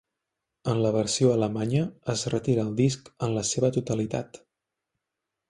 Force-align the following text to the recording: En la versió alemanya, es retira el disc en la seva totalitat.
En 0.71 0.79
la 0.85 0.91
versió 0.95 1.33
alemanya, 1.33 1.81
es 2.15 2.23
retira 2.37 2.65
el 2.69 2.73
disc 2.81 3.13
en 3.29 3.37
la 3.37 3.45
seva 3.51 3.71
totalitat. 3.77 4.43